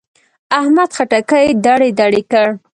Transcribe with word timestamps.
احمد 0.59 0.89
خټکی 0.95 1.45
دړې 1.65 1.89
دړې 1.99 2.21
کړ. 2.31 2.47